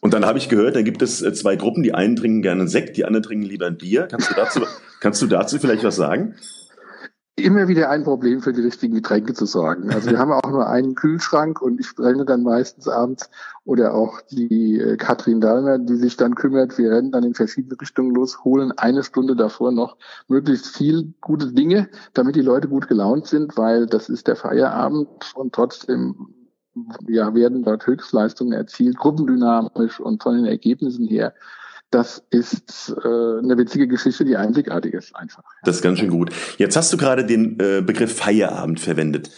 Und 0.00 0.14
dann 0.14 0.24
habe 0.24 0.38
ich 0.38 0.48
gehört, 0.48 0.76
da 0.76 0.82
gibt 0.82 1.02
es 1.02 1.22
äh, 1.22 1.32
zwei 1.32 1.56
Gruppen. 1.56 1.82
Die 1.82 1.94
einen 1.94 2.16
trinken 2.16 2.42
gerne 2.42 2.68
Sekt, 2.68 2.96
die 2.96 3.04
anderen 3.04 3.22
trinken 3.22 3.46
lieber 3.46 3.66
ein 3.66 3.76
Bier. 3.76 4.08
Kannst 4.10 4.30
du 4.30 4.34
dazu, 4.34 4.60
kannst 5.00 5.22
du 5.22 5.26
dazu 5.26 5.58
vielleicht 5.58 5.84
was 5.84 5.96
sagen? 5.96 6.34
Immer 7.42 7.68
wieder 7.68 7.90
ein 7.90 8.04
Problem 8.04 8.40
für 8.40 8.52
die 8.52 8.62
richtigen 8.62 8.94
Getränke 8.94 9.34
zu 9.34 9.46
sorgen. 9.46 9.90
Also 9.92 10.10
wir 10.10 10.18
haben 10.20 10.32
auch 10.32 10.50
nur 10.50 10.68
einen 10.68 10.94
Kühlschrank 10.94 11.60
und 11.60 11.80
ich 11.80 11.98
renne 11.98 12.24
dann 12.24 12.42
meistens 12.42 12.88
abends 12.88 13.30
oder 13.64 13.94
auch 13.94 14.20
die 14.30 14.78
äh, 14.78 14.96
Katrin 14.96 15.40
Dallner, 15.40 15.78
die 15.78 15.96
sich 15.96 16.16
dann 16.16 16.34
kümmert. 16.34 16.78
Wir 16.78 16.90
rennen 16.90 17.12
dann 17.12 17.24
in 17.24 17.34
verschiedene 17.34 17.80
Richtungen 17.80 18.14
los, 18.14 18.44
holen 18.44 18.72
eine 18.72 19.02
Stunde 19.02 19.36
davor 19.36 19.72
noch 19.72 19.96
möglichst 20.28 20.68
viel 20.68 21.14
gute 21.20 21.52
Dinge, 21.52 21.88
damit 22.14 22.36
die 22.36 22.42
Leute 22.42 22.68
gut 22.68 22.88
gelaunt 22.88 23.26
sind, 23.26 23.56
weil 23.56 23.86
das 23.86 24.08
ist 24.08 24.26
der 24.26 24.36
Feierabend 24.36 25.32
und 25.34 25.52
trotzdem 25.52 26.34
ja, 27.06 27.34
werden 27.34 27.62
dort 27.62 27.86
Höchstleistungen 27.86 28.52
erzielt, 28.52 28.96
gruppendynamisch 28.96 30.00
und 30.00 30.22
von 30.22 30.36
den 30.36 30.46
Ergebnissen 30.46 31.06
her 31.06 31.34
das 31.92 32.24
ist 32.30 32.94
äh, 33.04 33.06
eine 33.06 33.56
witzige 33.58 33.86
Geschichte, 33.86 34.24
die 34.24 34.36
einzigartig 34.36 34.94
ist 34.94 35.14
einfach. 35.14 35.44
Das 35.62 35.76
ist 35.76 35.82
ganz 35.82 35.98
schön 35.98 36.10
gut. 36.10 36.30
Jetzt 36.56 36.76
hast 36.76 36.92
du 36.92 36.96
gerade 36.96 37.24
den 37.24 37.60
äh, 37.60 37.82
Begriff 37.82 38.16
Feierabend 38.16 38.80
verwendet. 38.80 39.30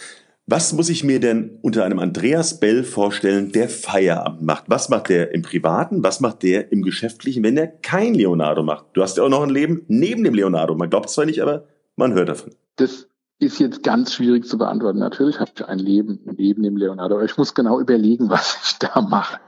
Was 0.46 0.72
muss 0.72 0.88
ich 0.88 1.02
mir 1.02 1.20
denn 1.20 1.58
unter 1.62 1.84
einem 1.84 1.98
Andreas 1.98 2.60
Bell 2.60 2.84
vorstellen, 2.84 3.50
der 3.50 3.68
Feierabend 3.68 4.42
macht? 4.42 4.64
Was 4.68 4.88
macht 4.88 5.08
der 5.08 5.34
im 5.34 5.42
Privaten? 5.42 6.04
Was 6.04 6.20
macht 6.20 6.42
der 6.42 6.70
im 6.70 6.82
Geschäftlichen, 6.82 7.42
wenn 7.42 7.56
er 7.56 7.66
kein 7.66 8.14
Leonardo 8.14 8.62
macht? 8.62 8.86
Du 8.92 9.02
hast 9.02 9.16
ja 9.16 9.24
auch 9.24 9.28
noch 9.28 9.42
ein 9.42 9.50
Leben 9.50 9.82
neben 9.88 10.22
dem 10.22 10.34
Leonardo. 10.34 10.74
Man 10.74 10.90
glaubt 10.90 11.10
zwar 11.10 11.24
nicht, 11.24 11.40
aber 11.40 11.64
man 11.96 12.12
hört 12.12 12.28
davon. 12.28 12.52
Das 12.76 13.08
ist 13.38 13.58
jetzt 13.58 13.82
ganz 13.82 14.14
schwierig 14.14 14.46
zu 14.46 14.58
beantworten. 14.58 14.98
Natürlich 14.98 15.40
habe 15.40 15.50
ich 15.54 15.64
ein 15.64 15.78
Leben 15.78 16.20
neben 16.36 16.62
dem 16.62 16.76
Leonardo. 16.76 17.16
Aber 17.16 17.24
ich 17.24 17.36
muss 17.36 17.54
genau 17.54 17.80
überlegen, 17.80 18.28
was 18.28 18.58
ich 18.64 18.78
da 18.78 19.00
mache. 19.00 19.40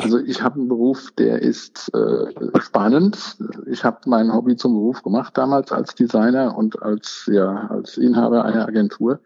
Also 0.00 0.18
ich 0.18 0.42
habe 0.42 0.56
einen 0.60 0.68
Beruf, 0.68 1.10
der 1.12 1.42
ist 1.42 1.90
äh, 1.94 2.60
spannend. 2.60 3.36
Ich 3.66 3.84
habe 3.84 3.98
mein 4.06 4.32
Hobby 4.32 4.56
zum 4.56 4.74
Beruf 4.74 5.02
gemacht 5.02 5.36
damals 5.36 5.72
als 5.72 5.94
Designer 5.94 6.56
und 6.56 6.82
als 6.82 7.28
ja 7.32 7.68
als 7.68 7.96
Inhaber 7.96 8.44
einer 8.44 8.66
Agentur. 8.66 9.20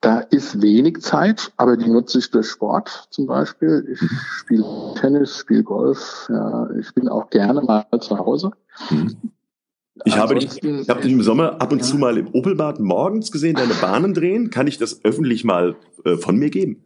Da 0.00 0.20
ist 0.20 0.60
wenig 0.62 1.00
Zeit, 1.00 1.52
aber 1.56 1.76
die 1.76 1.88
nutze 1.88 2.18
ich 2.18 2.30
durch 2.30 2.48
Sport 2.48 3.08
zum 3.10 3.26
Beispiel. 3.26 3.86
Ich 3.90 4.00
spiele 4.38 4.64
Tennis, 5.00 5.38
spiele 5.38 5.64
Golf. 5.64 6.28
Ja, 6.28 6.68
ich 6.78 6.94
bin 6.94 7.08
auch 7.08 7.30
gerne 7.30 7.62
mal 7.62 7.86
zu 8.00 8.18
Hause. 8.18 8.50
Ich 10.04 10.18
habe, 10.18 10.34
dich, 10.34 10.62
ich 10.62 10.88
habe 10.88 11.00
dich 11.00 11.12
im 11.12 11.22
Sommer 11.22 11.60
ab 11.60 11.72
und 11.72 11.78
ja. 11.78 11.84
zu 11.84 11.96
mal 11.96 12.18
im 12.18 12.28
Opelbad 12.34 12.78
morgens 12.78 13.32
gesehen, 13.32 13.56
deine 13.56 13.72
Bahnen 13.74 14.12
drehen. 14.12 14.50
Kann 14.50 14.66
ich 14.66 14.76
das 14.76 15.02
öffentlich 15.04 15.44
mal 15.44 15.74
äh, 16.04 16.16
von 16.16 16.36
mir 16.36 16.50
geben? 16.50 16.84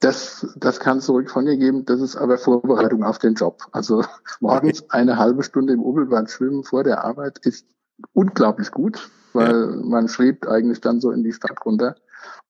Das, 0.00 0.46
das 0.56 0.80
kann 0.80 1.00
zurück 1.00 1.30
von 1.30 1.44
dir 1.44 1.58
geben. 1.58 1.84
Das 1.84 2.00
ist 2.00 2.16
aber 2.16 2.38
Vorbereitung 2.38 3.04
auf 3.04 3.18
den 3.18 3.34
Job. 3.34 3.62
Also 3.72 4.02
morgens 4.40 4.88
eine 4.90 5.18
halbe 5.18 5.42
Stunde 5.42 5.74
im 5.74 5.82
Obelbad 5.82 6.30
schwimmen 6.30 6.64
vor 6.64 6.84
der 6.84 7.04
Arbeit 7.04 7.38
ist 7.38 7.66
unglaublich 8.14 8.70
gut, 8.70 9.10
weil 9.34 9.50
ja. 9.50 9.76
man 9.84 10.08
schwebt 10.08 10.48
eigentlich 10.48 10.80
dann 10.80 11.00
so 11.00 11.10
in 11.10 11.22
die 11.22 11.32
Stadt 11.32 11.64
runter. 11.66 11.96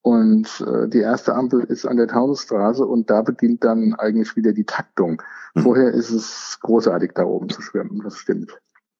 Und 0.02 0.64
äh, 0.66 0.88
die 0.88 1.00
erste 1.00 1.34
Ampel 1.34 1.64
ist 1.64 1.86
an 1.86 1.96
der 1.96 2.08
Taunusstraße 2.08 2.86
und 2.86 3.10
da 3.10 3.22
beginnt 3.22 3.64
dann 3.64 3.94
eigentlich 3.94 4.34
wieder 4.36 4.52
die 4.52 4.64
Taktung. 4.64 5.20
Mhm. 5.54 5.62
Vorher 5.62 5.90
ist 5.92 6.10
es 6.10 6.58
großartig, 6.62 7.12
da 7.14 7.24
oben 7.24 7.50
zu 7.50 7.60
schwimmen, 7.60 8.00
das 8.02 8.16
stimmt. 8.16 8.52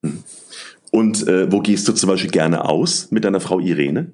Mhm. 0.03 0.25
Und 0.91 1.27
äh, 1.29 1.51
wo 1.51 1.61
gehst 1.61 1.89
du 1.89 1.93
zum 1.93 2.09
Beispiel 2.09 2.31
gerne 2.31 2.65
aus 2.65 3.11
mit 3.11 3.25
deiner 3.25 3.41
Frau 3.41 3.61
Irene? 3.61 4.13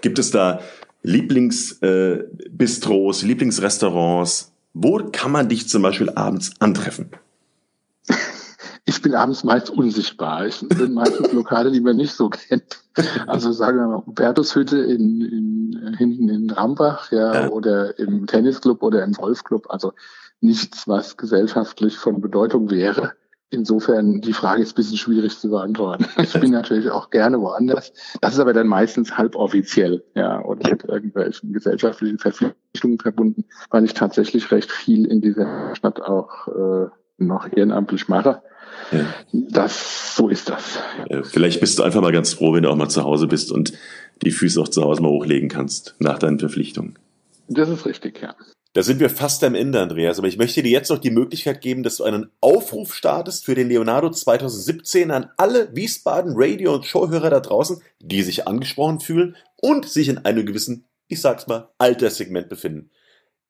Gibt 0.00 0.18
es 0.18 0.30
da 0.30 0.60
Lieblingsbistros, 1.02 3.22
äh, 3.22 3.26
Lieblingsrestaurants? 3.26 4.52
Wo 4.74 4.98
kann 5.12 5.32
man 5.32 5.48
dich 5.48 5.68
zum 5.68 5.82
Beispiel 5.82 6.10
abends 6.10 6.52
antreffen? 6.60 7.10
Ich 8.84 9.00
bin 9.00 9.14
abends 9.14 9.44
meist 9.44 9.70
unsichtbar. 9.70 10.46
Ich 10.46 10.66
bin 10.68 10.94
meistens 10.94 11.32
Lokale, 11.32 11.70
die 11.70 11.80
man 11.80 11.96
nicht 11.96 12.14
so 12.14 12.30
kennt. 12.30 12.82
Also 13.26 13.52
sagen 13.52 13.78
wir 13.78 13.86
mal, 13.86 14.02
Hubertushütte 14.04 14.78
in, 14.78 15.20
in, 15.20 15.94
hinten 15.96 16.28
in 16.28 16.50
Rambach, 16.50 17.12
ja, 17.12 17.42
ja, 17.42 17.48
oder 17.48 17.96
im 17.98 18.26
Tennisclub 18.26 18.82
oder 18.82 19.04
im 19.04 19.12
Golfclub. 19.12 19.70
Also 19.70 19.92
nichts, 20.40 20.88
was 20.88 21.16
gesellschaftlich 21.16 21.96
von 21.96 22.20
Bedeutung 22.20 22.70
wäre. 22.70 23.12
Insofern, 23.52 24.22
die 24.22 24.32
Frage 24.32 24.62
ist 24.62 24.72
ein 24.72 24.76
bisschen 24.76 24.96
schwierig 24.96 25.38
zu 25.38 25.50
beantworten. 25.50 26.06
Ich 26.22 26.32
bin 26.40 26.52
natürlich 26.52 26.90
auch 26.90 27.10
gerne 27.10 27.38
woanders. 27.38 27.92
Das 28.22 28.32
ist 28.32 28.40
aber 28.40 28.54
dann 28.54 28.66
meistens 28.66 29.18
halboffiziell, 29.18 30.02
ja, 30.14 30.42
oder 30.42 30.70
mit 30.70 30.84
irgendwelchen 30.84 31.52
gesellschaftlichen 31.52 32.18
Verpflichtungen 32.18 32.98
verbunden, 32.98 33.44
weil 33.70 33.84
ich 33.84 33.92
tatsächlich 33.92 34.50
recht 34.50 34.72
viel 34.72 35.04
in 35.04 35.20
dieser 35.20 35.74
Stadt 35.74 36.00
auch 36.00 36.48
äh, 36.48 36.86
noch 37.18 37.46
ehrenamtlich 37.54 38.08
mache. 38.08 38.40
Ja. 38.90 39.04
Das, 39.32 40.16
so 40.16 40.30
ist 40.30 40.48
das. 40.48 40.78
Ja, 41.10 41.22
vielleicht 41.22 41.60
bist 41.60 41.78
du 41.78 41.82
einfach 41.82 42.00
mal 42.00 42.12
ganz 42.12 42.32
froh, 42.32 42.54
wenn 42.54 42.62
du 42.62 42.70
auch 42.70 42.76
mal 42.76 42.88
zu 42.88 43.04
Hause 43.04 43.26
bist 43.26 43.52
und 43.52 43.74
die 44.22 44.30
Füße 44.30 44.58
auch 44.58 44.68
zu 44.68 44.82
Hause 44.82 45.02
mal 45.02 45.10
hochlegen 45.10 45.50
kannst 45.50 45.94
nach 45.98 46.18
deinen 46.18 46.38
Verpflichtungen. 46.38 46.98
Das 47.48 47.68
ist 47.68 47.84
richtig, 47.84 48.22
ja. 48.22 48.34
Da 48.74 48.82
sind 48.82 49.00
wir 49.00 49.10
fast 49.10 49.44
am 49.44 49.54
Ende, 49.54 49.80
Andreas, 49.80 50.18
aber 50.18 50.28
ich 50.28 50.38
möchte 50.38 50.62
dir 50.62 50.70
jetzt 50.70 50.88
noch 50.88 50.98
die 50.98 51.10
Möglichkeit 51.10 51.60
geben, 51.60 51.82
dass 51.82 51.98
du 51.98 52.04
einen 52.04 52.30
Aufruf 52.40 52.94
startest 52.94 53.44
für 53.44 53.54
den 53.54 53.68
Leonardo 53.68 54.08
2017 54.08 55.10
an 55.10 55.28
alle 55.36 55.76
Wiesbaden 55.76 56.32
Radio- 56.34 56.74
und 56.74 56.86
Showhörer 56.86 57.28
da 57.28 57.40
draußen, 57.40 57.82
die 58.00 58.22
sich 58.22 58.48
angesprochen 58.48 59.00
fühlen 59.00 59.36
und 59.56 59.86
sich 59.86 60.08
in 60.08 60.18
einem 60.18 60.46
gewissen, 60.46 60.86
ich 61.08 61.20
sag's 61.20 61.46
mal, 61.46 61.68
Alterssegment 61.76 62.48
befinden. 62.48 62.90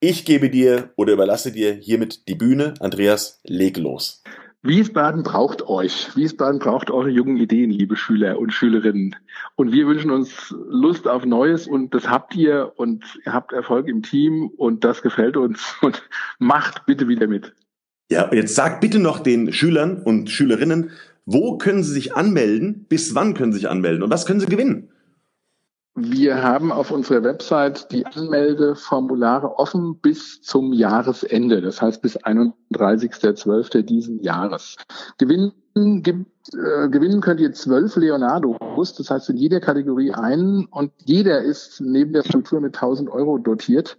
Ich 0.00 0.25
gebe 0.25 0.50
dir 0.50 0.91
oder 0.97 1.12
überlasse 1.12 1.52
dir 1.52 1.73
hiermit 1.73 2.26
die 2.26 2.35
Bühne. 2.35 2.75
Andreas, 2.81 3.38
leg 3.45 3.76
los. 3.76 4.25
Wiesbaden 4.64 5.25
braucht 5.25 5.66
euch. 5.66 6.14
Wiesbaden 6.14 6.61
braucht 6.61 6.92
eure 6.92 7.09
jungen 7.09 7.37
Ideen, 7.37 7.71
liebe 7.71 7.97
Schüler 7.97 8.38
und 8.38 8.52
Schülerinnen. 8.52 9.16
Und 9.57 9.73
wir 9.73 9.88
wünschen 9.88 10.12
uns 10.12 10.54
Lust 10.69 11.09
auf 11.09 11.25
Neues 11.26 11.66
und 11.66 11.92
das 11.95 12.09
habt 12.09 12.37
ihr 12.37 12.73
und 12.76 13.04
ihr 13.26 13.33
habt 13.33 13.52
Erfolg 13.52 13.88
im 13.88 14.02
Team 14.02 14.50
und 14.57 14.85
das 14.85 15.02
gefällt 15.02 15.37
uns 15.37 15.75
und 15.83 16.09
macht 16.38 16.87
bitte 16.87 17.09
wieder 17.09 17.26
mit. 17.26 17.54
Ja, 18.09 18.33
jetzt 18.33 18.54
sagt 18.54 18.81
bitte 18.81 19.00
noch 19.00 19.19
den 19.19 19.52
Schülern 19.52 20.00
und 20.00 20.31
Schülerinnen, 20.31 20.90
wo 21.25 21.59
können 21.59 21.83
sie 21.83 21.92
sich 21.92 22.14
anmelden, 22.14 22.87
bis 22.88 23.16
wann 23.16 23.35
können 23.35 23.52
sie 23.52 23.61
sich 23.61 23.69
anmelden 23.69 24.04
und 24.04 24.11
was 24.11 24.26
können 24.26 24.40
sie 24.40 24.47
gewinnen? 24.47 24.82
Wir 25.94 26.42
haben 26.42 26.72
auf 26.72 26.90
unserer 26.90 27.22
Website 27.22 27.92
die 27.92 28.06
Anmeldeformulare 28.06 29.58
offen 29.58 29.99
bis 30.00 30.40
zum 30.40 30.72
Jahresende, 30.72 31.61
das 31.61 31.82
heißt 31.82 32.00
bis 32.00 32.16
31.12. 32.16 33.82
diesen 33.82 34.22
Jahres. 34.22 34.78
Gewinnen, 35.18 35.52
gibt, 36.02 36.30
äh, 36.54 36.88
gewinnen 36.88 37.20
könnt 37.20 37.40
ihr 37.40 37.52
zwölf 37.52 37.94
Leonardos, 37.96 38.94
das 38.94 39.11
heißt 39.11 39.28
in 39.30 39.37
jeder 39.37 39.61
Kategorie 39.61 40.12
einen 40.12 40.64
und 40.64 40.92
jeder 41.04 41.42
ist 41.42 41.82
neben 41.82 42.14
der 42.14 42.22
Struktur 42.22 42.62
mit 42.62 42.75
1000 42.75 43.11
Euro 43.11 43.37
dotiert. 43.37 43.99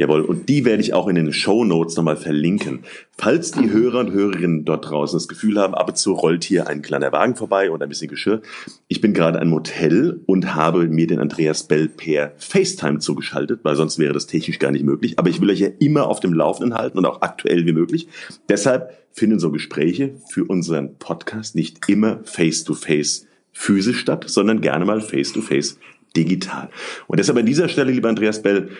Jawohl, 0.00 0.20
und 0.20 0.48
die 0.48 0.64
werde 0.64 0.80
ich 0.80 0.94
auch 0.94 1.08
in 1.08 1.16
den 1.16 1.32
Show 1.32 1.64
Notes 1.64 1.96
nochmal 1.96 2.16
verlinken. 2.16 2.84
Falls 3.16 3.50
die 3.50 3.68
Hörer 3.68 3.98
und 3.98 4.12
Hörerinnen 4.12 4.64
dort 4.64 4.88
draußen 4.88 5.16
das 5.16 5.26
Gefühl 5.26 5.58
haben, 5.58 5.74
ab 5.74 5.88
und 5.88 5.98
zu 5.98 6.12
rollt 6.12 6.44
hier 6.44 6.68
ein 6.68 6.82
kleiner 6.82 7.10
Wagen 7.10 7.34
vorbei 7.34 7.72
oder 7.72 7.84
ein 7.84 7.88
bisschen 7.88 8.06
Geschirr. 8.06 8.40
Ich 8.86 9.00
bin 9.00 9.12
gerade 9.12 9.40
im 9.40 9.52
Hotel 9.52 10.20
und 10.26 10.54
habe 10.54 10.86
mir 10.86 11.08
den 11.08 11.18
Andreas 11.18 11.64
Bell 11.64 11.88
per 11.88 12.32
FaceTime 12.36 13.00
zugeschaltet, 13.00 13.64
weil 13.64 13.74
sonst 13.74 13.98
wäre 13.98 14.12
das 14.12 14.28
technisch 14.28 14.60
gar 14.60 14.70
nicht 14.70 14.84
möglich. 14.84 15.18
Aber 15.18 15.30
ich 15.30 15.40
will 15.40 15.50
euch 15.50 15.58
ja 15.58 15.70
immer 15.80 16.06
auf 16.06 16.20
dem 16.20 16.32
Laufenden 16.32 16.78
halten 16.78 16.98
und 16.98 17.04
auch 17.04 17.22
aktuell 17.22 17.66
wie 17.66 17.72
möglich. 17.72 18.06
Deshalb 18.48 18.92
finden 19.10 19.40
so 19.40 19.50
Gespräche 19.50 20.14
für 20.28 20.44
unseren 20.44 20.96
Podcast 20.98 21.56
nicht 21.56 21.88
immer 21.88 22.20
face-to-face 22.22 23.24
-face 23.24 23.26
physisch 23.50 23.98
statt, 23.98 24.26
sondern 24.28 24.60
gerne 24.60 24.84
mal 24.84 25.00
face-to-face 25.00 25.72
-face 25.72 25.97
digital. 26.18 26.68
Und 27.06 27.18
deshalb 27.18 27.38
an 27.38 27.46
dieser 27.46 27.68
Stelle, 27.68 27.92
lieber 27.92 28.08
Andreas 28.08 28.42
Bell, 28.42 28.70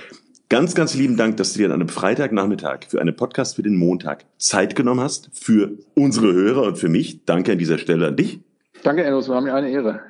ganz, 0.49 0.75
ganz 0.75 0.95
lieben 0.95 1.17
Dank, 1.17 1.37
dass 1.37 1.53
du 1.53 1.61
dir 1.61 1.67
an 1.67 1.73
einem 1.73 1.89
Freitagnachmittag 1.89 2.81
für 2.89 3.01
einen 3.01 3.15
Podcast 3.15 3.57
für 3.57 3.63
den 3.63 3.77
Montag 3.77 4.25
Zeit 4.39 4.75
genommen 4.75 5.01
hast, 5.01 5.31
für 5.33 5.73
unsere 5.95 6.33
Hörer 6.33 6.63
und 6.63 6.79
für 6.79 6.89
mich. 6.89 7.25
Danke 7.25 7.53
an 7.53 7.59
dieser 7.59 7.79
Stelle 7.79 8.09
an 8.09 8.17
dich. 8.17 8.41
Danke, 8.83 9.05
Enos, 9.05 9.29
war 9.29 9.41
mir 9.41 9.55
eine 9.55 9.71
Ehre. 9.71 10.01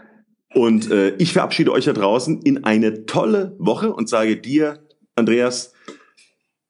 Und 0.55 0.91
äh, 0.91 1.11
ich 1.17 1.33
verabschiede 1.33 1.73
euch 1.73 1.85
da 1.85 1.93
draußen 1.93 2.41
in 2.43 2.65
eine 2.65 3.05
tolle 3.07 3.55
Woche 3.59 3.93
und 3.93 4.09
sage 4.09 4.37
dir, 4.37 4.79
Andreas, 5.15 5.75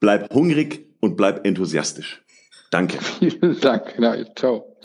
bleib 0.00 0.32
hungrig 0.34 0.86
und 1.00 1.16
bleib 1.16 1.46
enthusiastisch. 1.46 2.22
Danke. 2.70 2.98
Vielen 3.18 3.60
Dank. 3.60 3.94
Na, 3.98 4.16
ciao. 4.34 4.76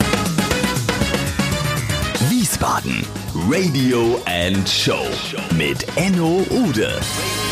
Wiesbaden. 2.30 3.23
Radio 3.34 4.20
and 4.26 4.66
Show 4.66 5.06
mit 5.56 5.84
Enno 5.96 6.44
Ude. 6.50 7.43